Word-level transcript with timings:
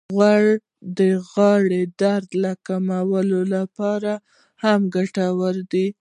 غوړې 0.15 0.51
د 0.97 0.99
غاړې 1.31 1.81
د 1.87 1.93
درد 2.01 2.35
کمولو 2.67 3.39
لپاره 3.55 4.13
هم 4.63 4.81
ګټورې 4.95 5.63
دي. 5.71 5.87